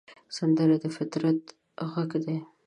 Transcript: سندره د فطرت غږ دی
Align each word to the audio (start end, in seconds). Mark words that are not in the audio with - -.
سندره 0.37 0.75
د 0.83 0.85
فطرت 0.95 1.39
غږ 1.91 2.11
دی 2.25 2.37